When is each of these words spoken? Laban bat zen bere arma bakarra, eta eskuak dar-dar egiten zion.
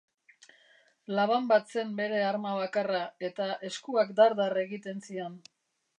Laban 1.19 1.49
bat 1.51 1.75
zen 1.75 1.93
bere 2.01 2.23
arma 2.29 2.55
bakarra, 2.61 3.03
eta 3.29 3.51
eskuak 3.71 4.17
dar-dar 4.21 4.61
egiten 4.67 5.09
zion. 5.11 5.41